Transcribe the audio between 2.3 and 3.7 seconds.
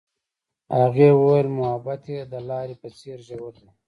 د لاره په څېر ژور دی.